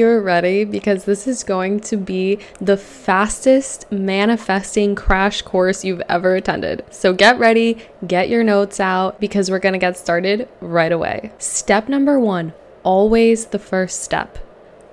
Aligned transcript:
you're 0.00 0.20
ready 0.20 0.64
because 0.64 1.04
this 1.04 1.26
is 1.28 1.44
going 1.44 1.78
to 1.80 1.96
be 1.96 2.38
the 2.60 2.76
fastest 2.76 3.90
manifesting 3.92 4.94
crash 4.94 5.42
course 5.42 5.84
you've 5.84 6.02
ever 6.08 6.34
attended. 6.34 6.84
So 6.90 7.12
get 7.12 7.38
ready, 7.38 7.76
get 8.06 8.30
your 8.30 8.42
notes 8.42 8.80
out 8.80 9.20
because 9.20 9.50
we're 9.50 9.58
going 9.58 9.74
to 9.74 9.78
get 9.78 9.98
started 9.98 10.48
right 10.60 10.90
away. 10.90 11.32
Step 11.38 11.88
number 11.88 12.18
one 12.18 12.54
always 12.82 13.46
the 13.46 13.58
first 13.58 14.02
step. 14.02 14.38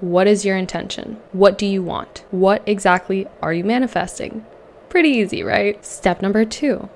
What 0.02 0.28
is 0.28 0.46
your 0.46 0.58
intention? 0.58 1.22
What 1.32 1.58
do 1.58 1.66
you 1.66 1.82
want? 1.82 2.26
What 2.30 2.62
exactly 2.68 3.28
are 3.42 3.54
you 3.54 3.64
manifesting? 3.64 4.46
Pretty 4.90 5.10
easy, 5.10 5.42
right? 5.42 5.84
Step 5.86 6.22
number 6.22 6.44
two 6.44 6.90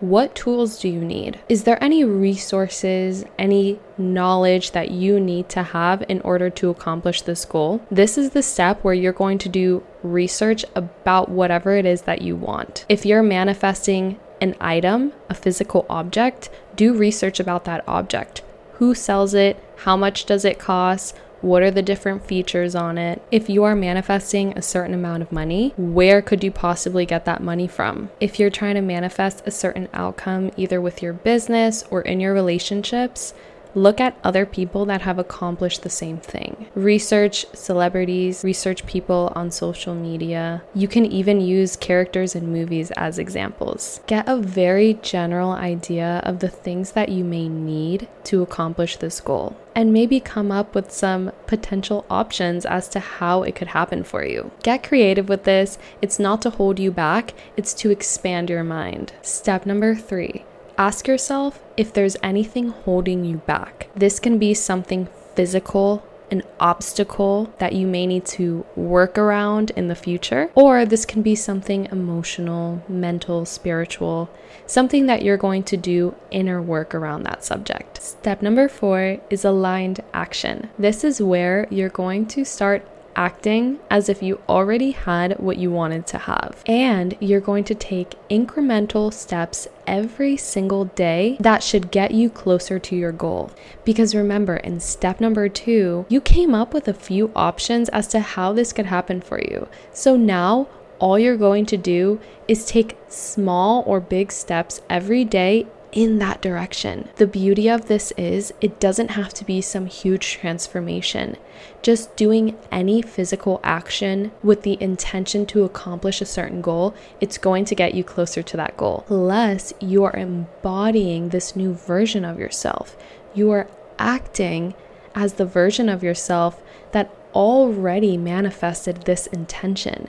what 0.00 0.34
tools 0.34 0.78
do 0.78 0.88
you 0.88 1.04
need? 1.04 1.40
Is 1.48 1.64
there 1.64 1.82
any 1.82 2.04
resources, 2.04 3.24
any 3.38 3.80
knowledge 3.96 4.70
that 4.70 4.90
you 4.90 5.18
need 5.18 5.48
to 5.50 5.62
have 5.62 6.04
in 6.08 6.20
order 6.20 6.50
to 6.50 6.70
accomplish 6.70 7.22
this 7.22 7.44
goal? 7.44 7.80
This 7.90 8.16
is 8.16 8.30
the 8.30 8.42
step 8.42 8.84
where 8.84 8.94
you're 8.94 9.12
going 9.12 9.38
to 9.38 9.48
do 9.48 9.82
research 10.02 10.64
about 10.74 11.28
whatever 11.28 11.76
it 11.76 11.84
is 11.84 12.02
that 12.02 12.22
you 12.22 12.36
want. 12.36 12.86
If 12.88 13.04
you're 13.04 13.22
manifesting 13.22 14.20
an 14.40 14.54
item, 14.60 15.12
a 15.28 15.34
physical 15.34 15.84
object, 15.90 16.48
do 16.76 16.94
research 16.94 17.40
about 17.40 17.64
that 17.64 17.82
object. 17.88 18.42
Who 18.74 18.94
sells 18.94 19.34
it? 19.34 19.62
How 19.78 19.96
much 19.96 20.24
does 20.26 20.44
it 20.44 20.60
cost? 20.60 21.16
What 21.40 21.62
are 21.62 21.70
the 21.70 21.82
different 21.82 22.26
features 22.26 22.74
on 22.74 22.98
it? 22.98 23.22
If 23.30 23.48
you 23.48 23.62
are 23.62 23.76
manifesting 23.76 24.58
a 24.58 24.62
certain 24.62 24.92
amount 24.92 25.22
of 25.22 25.30
money, 25.30 25.72
where 25.76 26.20
could 26.20 26.42
you 26.42 26.50
possibly 26.50 27.06
get 27.06 27.24
that 27.26 27.42
money 27.42 27.68
from? 27.68 28.10
If 28.18 28.40
you're 28.40 28.50
trying 28.50 28.74
to 28.74 28.80
manifest 28.80 29.46
a 29.46 29.52
certain 29.52 29.88
outcome, 29.94 30.50
either 30.56 30.80
with 30.80 31.00
your 31.00 31.12
business 31.12 31.84
or 31.90 32.02
in 32.02 32.18
your 32.18 32.34
relationships, 32.34 33.34
Look 33.74 34.00
at 34.00 34.18
other 34.24 34.46
people 34.46 34.84
that 34.86 35.02
have 35.02 35.18
accomplished 35.18 35.82
the 35.82 35.90
same 35.90 36.18
thing. 36.18 36.66
Research 36.74 37.46
celebrities, 37.52 38.44
research 38.44 38.86
people 38.86 39.32
on 39.34 39.50
social 39.50 39.94
media. 39.94 40.62
You 40.74 40.88
can 40.88 41.06
even 41.06 41.40
use 41.40 41.76
characters 41.76 42.34
in 42.34 42.52
movies 42.52 42.90
as 42.92 43.18
examples. 43.18 44.00
Get 44.06 44.28
a 44.28 44.36
very 44.36 44.94
general 45.02 45.52
idea 45.52 46.20
of 46.24 46.40
the 46.40 46.48
things 46.48 46.92
that 46.92 47.10
you 47.10 47.24
may 47.24 47.48
need 47.48 48.08
to 48.24 48.42
accomplish 48.42 48.96
this 48.96 49.20
goal 49.20 49.56
and 49.74 49.92
maybe 49.92 50.18
come 50.18 50.50
up 50.50 50.74
with 50.74 50.90
some 50.90 51.30
potential 51.46 52.04
options 52.10 52.66
as 52.66 52.88
to 52.88 52.98
how 52.98 53.44
it 53.44 53.54
could 53.54 53.68
happen 53.68 54.02
for 54.02 54.24
you. 54.24 54.50
Get 54.64 54.82
creative 54.82 55.28
with 55.28 55.44
this. 55.44 55.78
It's 56.02 56.18
not 56.18 56.42
to 56.42 56.50
hold 56.50 56.80
you 56.80 56.90
back, 56.90 57.32
it's 57.56 57.72
to 57.74 57.90
expand 57.90 58.50
your 58.50 58.64
mind. 58.64 59.12
Step 59.22 59.66
number 59.66 59.94
three 59.94 60.44
Ask 60.78 61.08
yourself 61.08 61.60
if 61.76 61.92
there's 61.92 62.16
anything 62.22 62.68
holding 62.68 63.24
you 63.24 63.38
back. 63.38 63.88
This 63.96 64.20
can 64.20 64.38
be 64.38 64.54
something 64.54 65.08
physical, 65.34 66.04
an 66.30 66.44
obstacle 66.60 67.52
that 67.58 67.72
you 67.72 67.84
may 67.84 68.06
need 68.06 68.24
to 68.26 68.64
work 68.76 69.18
around 69.18 69.72
in 69.72 69.88
the 69.88 69.96
future, 69.96 70.52
or 70.54 70.84
this 70.84 71.04
can 71.04 71.20
be 71.20 71.34
something 71.34 71.86
emotional, 71.86 72.80
mental, 72.88 73.44
spiritual, 73.44 74.30
something 74.66 75.06
that 75.06 75.22
you're 75.22 75.36
going 75.36 75.64
to 75.64 75.76
do 75.76 76.14
inner 76.30 76.62
work 76.62 76.94
around 76.94 77.24
that 77.24 77.42
subject. 77.42 78.00
Step 78.00 78.40
number 78.40 78.68
four 78.68 79.18
is 79.30 79.44
aligned 79.44 80.00
action. 80.14 80.70
This 80.78 81.02
is 81.02 81.20
where 81.20 81.66
you're 81.70 81.88
going 81.88 82.26
to 82.26 82.44
start 82.44 82.86
acting 83.18 83.80
as 83.90 84.08
if 84.08 84.22
you 84.22 84.40
already 84.48 84.92
had 84.92 85.36
what 85.40 85.58
you 85.58 85.72
wanted 85.72 86.06
to 86.06 86.18
have. 86.18 86.62
And 86.66 87.16
you're 87.18 87.40
going 87.40 87.64
to 87.64 87.74
take 87.74 88.14
incremental 88.30 89.12
steps 89.12 89.66
every 89.88 90.36
single 90.36 90.84
day 90.84 91.36
that 91.40 91.64
should 91.64 91.90
get 91.90 92.12
you 92.12 92.30
closer 92.30 92.78
to 92.78 92.96
your 92.96 93.10
goal. 93.10 93.50
Because 93.84 94.14
remember, 94.14 94.56
in 94.58 94.78
step 94.78 95.20
number 95.20 95.48
two, 95.48 96.06
you 96.08 96.20
came 96.20 96.54
up 96.54 96.72
with 96.72 96.86
a 96.86 96.94
few 96.94 97.32
options 97.34 97.88
as 97.88 98.06
to 98.08 98.20
how 98.20 98.52
this 98.52 98.72
could 98.72 98.86
happen 98.86 99.20
for 99.20 99.40
you. 99.40 99.66
So 99.92 100.16
now, 100.16 100.68
all 101.00 101.18
you're 101.18 101.36
going 101.36 101.66
to 101.66 101.76
do 101.76 102.20
is 102.46 102.64
take 102.64 102.96
small 103.08 103.82
or 103.86 104.00
big 104.00 104.30
steps 104.30 104.80
every 104.88 105.24
day 105.24 105.66
in 105.92 106.18
that 106.18 106.42
direction. 106.42 107.08
The 107.16 107.26
beauty 107.26 107.68
of 107.68 107.88
this 107.88 108.12
is 108.12 108.52
it 108.60 108.78
doesn't 108.78 109.12
have 109.12 109.32
to 109.34 109.44
be 109.44 109.60
some 109.60 109.86
huge 109.86 110.32
transformation. 110.32 111.36
Just 111.82 112.14
doing 112.16 112.56
any 112.70 113.02
physical 113.02 113.60
action 113.62 114.32
with 114.42 114.62
the 114.62 114.80
intention 114.82 115.46
to 115.46 115.64
accomplish 115.64 116.20
a 116.20 116.26
certain 116.26 116.60
goal, 116.60 116.94
it's 117.20 117.38
going 117.38 117.64
to 117.66 117.74
get 117.74 117.94
you 117.94 118.04
closer 118.04 118.42
to 118.42 118.56
that 118.56 118.76
goal. 118.76 119.04
Plus, 119.06 119.72
you 119.80 120.04
are 120.04 120.16
embodying 120.16 121.30
this 121.30 121.56
new 121.56 121.72
version 121.72 122.24
of 122.24 122.38
yourself. 122.38 122.96
You 123.34 123.50
are 123.52 123.68
acting 123.98 124.74
as 125.14 125.34
the 125.34 125.46
version 125.46 125.88
of 125.88 126.02
yourself 126.02 126.62
that 126.92 127.14
already 127.34 128.16
manifested 128.16 129.02
this 129.02 129.26
intention. 129.28 130.08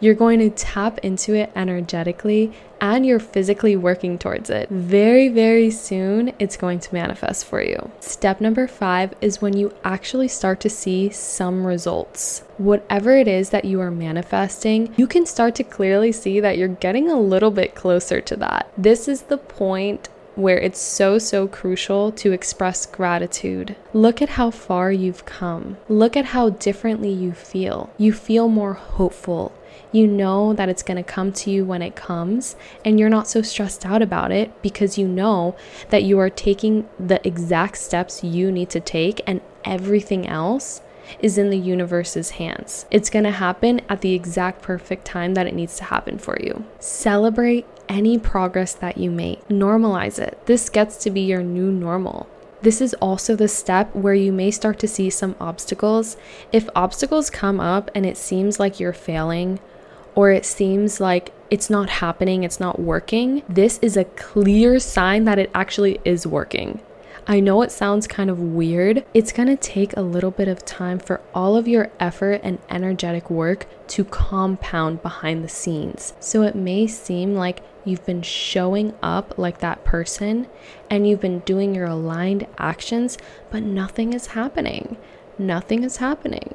You're 0.00 0.14
going 0.14 0.38
to 0.40 0.50
tap 0.50 0.98
into 0.98 1.34
it 1.34 1.52
energetically 1.54 2.52
and 2.80 3.04
you're 3.04 3.20
physically 3.20 3.76
working 3.76 4.18
towards 4.18 4.48
it. 4.48 4.68
Very, 4.70 5.28
very 5.28 5.70
soon, 5.70 6.32
it's 6.38 6.56
going 6.56 6.80
to 6.80 6.94
manifest 6.94 7.44
for 7.44 7.62
you. 7.62 7.90
Step 8.00 8.40
number 8.40 8.66
five 8.66 9.14
is 9.20 9.42
when 9.42 9.56
you 9.56 9.74
actually 9.84 10.28
start 10.28 10.60
to 10.60 10.70
see 10.70 11.10
some 11.10 11.66
results. 11.66 12.42
Whatever 12.56 13.16
it 13.16 13.28
is 13.28 13.50
that 13.50 13.66
you 13.66 13.80
are 13.80 13.90
manifesting, 13.90 14.94
you 14.96 15.06
can 15.06 15.26
start 15.26 15.54
to 15.56 15.64
clearly 15.64 16.12
see 16.12 16.40
that 16.40 16.56
you're 16.56 16.68
getting 16.68 17.10
a 17.10 17.20
little 17.20 17.50
bit 17.50 17.74
closer 17.74 18.20
to 18.22 18.36
that. 18.36 18.70
This 18.78 19.08
is 19.08 19.22
the 19.22 19.38
point 19.38 20.08
where 20.40 20.58
it's 20.58 20.80
so, 20.80 21.18
so 21.18 21.46
crucial 21.46 22.10
to 22.12 22.32
express 22.32 22.86
gratitude. 22.86 23.76
Look 23.92 24.20
at 24.22 24.30
how 24.30 24.50
far 24.50 24.90
you've 24.90 25.24
come. 25.24 25.76
Look 25.88 26.16
at 26.16 26.26
how 26.26 26.50
differently 26.50 27.10
you 27.10 27.32
feel. 27.32 27.90
You 27.98 28.12
feel 28.12 28.48
more 28.48 28.74
hopeful. 28.74 29.52
You 29.92 30.06
know 30.06 30.52
that 30.54 30.68
it's 30.68 30.82
going 30.82 30.96
to 30.96 31.02
come 31.02 31.32
to 31.32 31.50
you 31.50 31.64
when 31.64 31.82
it 31.82 31.96
comes, 31.96 32.54
and 32.84 32.98
you're 32.98 33.08
not 33.08 33.26
so 33.26 33.42
stressed 33.42 33.84
out 33.84 34.02
about 34.02 34.30
it 34.30 34.62
because 34.62 34.96
you 34.96 35.08
know 35.08 35.56
that 35.88 36.04
you 36.04 36.18
are 36.18 36.30
taking 36.30 36.88
the 36.98 37.26
exact 37.26 37.78
steps 37.78 38.22
you 38.22 38.52
need 38.52 38.70
to 38.70 38.80
take, 38.80 39.20
and 39.26 39.40
everything 39.64 40.26
else 40.26 40.80
is 41.18 41.38
in 41.38 41.50
the 41.50 41.58
universe's 41.58 42.30
hands. 42.30 42.86
It's 42.90 43.10
going 43.10 43.24
to 43.24 43.30
happen 43.30 43.80
at 43.88 44.00
the 44.00 44.14
exact 44.14 44.62
perfect 44.62 45.04
time 45.04 45.34
that 45.34 45.46
it 45.46 45.54
needs 45.54 45.76
to 45.76 45.84
happen 45.84 46.18
for 46.18 46.38
you. 46.40 46.64
Celebrate 46.78 47.66
any 47.88 48.18
progress 48.18 48.72
that 48.74 48.98
you 48.98 49.10
make, 49.10 49.46
normalize 49.48 50.18
it. 50.18 50.38
This 50.46 50.68
gets 50.68 50.96
to 50.98 51.10
be 51.10 51.22
your 51.22 51.42
new 51.42 51.72
normal. 51.72 52.28
This 52.62 52.80
is 52.80 52.94
also 52.94 53.34
the 53.34 53.48
step 53.48 53.94
where 53.94 54.14
you 54.14 54.32
may 54.32 54.50
start 54.50 54.78
to 54.80 54.88
see 54.88 55.10
some 55.10 55.34
obstacles. 55.40 56.16
If 56.52 56.68
obstacles 56.76 57.30
come 57.30 57.58
up 57.58 57.90
and 57.94 58.04
it 58.04 58.16
seems 58.16 58.60
like 58.60 58.78
you're 58.78 58.92
failing, 58.92 59.60
or 60.14 60.30
it 60.30 60.44
seems 60.44 61.00
like 61.00 61.32
it's 61.50 61.70
not 61.70 61.88
happening, 61.88 62.44
it's 62.44 62.60
not 62.60 62.78
working, 62.78 63.42
this 63.48 63.78
is 63.80 63.96
a 63.96 64.04
clear 64.04 64.78
sign 64.78 65.24
that 65.24 65.38
it 65.38 65.50
actually 65.54 66.00
is 66.04 66.26
working. 66.26 66.80
I 67.26 67.40
know 67.40 67.62
it 67.62 67.72
sounds 67.72 68.06
kind 68.06 68.30
of 68.30 68.40
weird. 68.40 69.04
It's 69.14 69.32
gonna 69.32 69.56
take 69.56 69.96
a 69.96 70.02
little 70.02 70.30
bit 70.30 70.48
of 70.48 70.64
time 70.64 70.98
for 70.98 71.20
all 71.34 71.56
of 71.56 71.68
your 71.68 71.90
effort 72.00 72.40
and 72.42 72.58
energetic 72.68 73.30
work 73.30 73.66
to 73.88 74.04
compound 74.04 75.02
behind 75.02 75.44
the 75.44 75.48
scenes. 75.48 76.14
So 76.20 76.42
it 76.42 76.54
may 76.54 76.86
seem 76.86 77.34
like 77.34 77.62
you've 77.84 78.04
been 78.06 78.22
showing 78.22 78.94
up 79.02 79.38
like 79.38 79.58
that 79.58 79.84
person 79.84 80.46
and 80.88 81.06
you've 81.06 81.20
been 81.20 81.40
doing 81.40 81.74
your 81.74 81.86
aligned 81.86 82.46
actions, 82.58 83.18
but 83.50 83.62
nothing 83.62 84.12
is 84.12 84.28
happening. 84.28 84.96
Nothing 85.38 85.84
is 85.84 85.98
happening. 85.98 86.54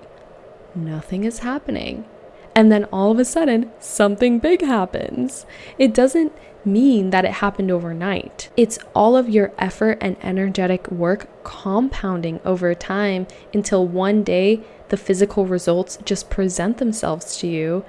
Nothing 0.75 1.23
is 1.23 1.39
happening 1.39 2.05
and 2.55 2.71
then 2.71 2.85
all 2.85 3.11
of 3.11 3.19
a 3.19 3.25
sudden 3.25 3.69
something 3.79 4.39
big 4.39 4.61
happens. 4.61 5.45
It 5.77 5.93
doesn't 5.93 6.31
mean 6.65 7.11
that 7.11 7.25
it 7.25 7.31
happened 7.33 7.69
overnight. 7.69 8.49
It's 8.57 8.79
all 8.95 9.15
of 9.15 9.29
your 9.29 9.51
effort 9.59 9.97
and 10.01 10.15
energetic 10.23 10.89
work 10.89 11.27
compounding 11.43 12.39
over 12.43 12.73
time 12.73 13.27
until 13.53 13.87
one 13.87 14.23
day 14.23 14.61
the 14.89 14.97
physical 14.97 15.45
results 15.45 15.97
just 16.05 16.29
present 16.29 16.77
themselves 16.77 17.37
to 17.37 17.47
you 17.47 17.85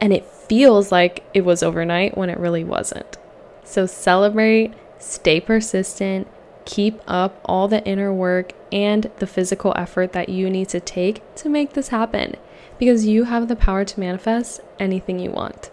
and 0.00 0.12
it 0.12 0.26
feels 0.26 0.90
like 0.90 1.24
it 1.32 1.44
was 1.44 1.62
overnight 1.62 2.16
when 2.16 2.30
it 2.30 2.38
really 2.38 2.64
wasn't. 2.64 3.16
So 3.64 3.86
celebrate, 3.86 4.74
stay 4.98 5.40
persistent, 5.40 6.26
keep 6.64 7.00
up 7.06 7.40
all 7.44 7.68
the 7.68 7.84
inner 7.84 8.12
work 8.12 8.52
and 8.72 9.10
the 9.18 9.26
physical 9.26 9.72
effort 9.76 10.12
that 10.12 10.28
you 10.28 10.50
need 10.50 10.68
to 10.70 10.80
take 10.80 11.22
to 11.36 11.48
make 11.48 11.74
this 11.74 11.88
happen 11.88 12.36
because 12.78 13.06
you 13.06 13.24
have 13.24 13.48
the 13.48 13.56
power 13.56 13.84
to 13.84 14.00
manifest 14.00 14.60
anything 14.78 15.18
you 15.18 15.30
want. 15.30 15.70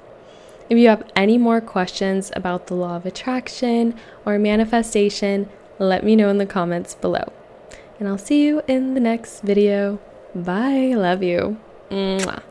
If 0.70 0.78
you 0.78 0.88
have 0.88 1.04
any 1.16 1.38
more 1.38 1.60
questions 1.60 2.32
about 2.36 2.68
the 2.68 2.76
law 2.76 2.96
of 2.96 3.06
attraction 3.06 3.94
or 4.26 4.40
manifestation, 4.40 5.50
let 5.80 6.06
me 6.06 6.16
know 6.16 6.30
in 6.30 6.38
the 6.38 6.46
comments 6.46 6.96
below. 6.96 7.34
And 8.00 8.08
I'll 8.08 8.18
see 8.18 8.46
you 8.46 8.62
in 8.68 8.94
the 8.94 9.00
next 9.00 9.42
video. 9.42 10.00
Bye. 10.34 10.94
Love 10.96 11.24
you. 11.24 11.58
Mwah. 11.90 12.42